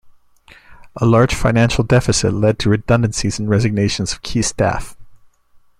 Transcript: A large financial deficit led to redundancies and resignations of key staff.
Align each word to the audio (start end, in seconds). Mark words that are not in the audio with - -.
A 0.95 1.05
large 1.05 1.35
financial 1.35 1.83
deficit 1.83 2.33
led 2.33 2.57
to 2.57 2.71
redundancies 2.71 3.37
and 3.37 3.47
resignations 3.47 4.11
of 4.13 4.23
key 4.23 4.41
staff. 4.41 4.97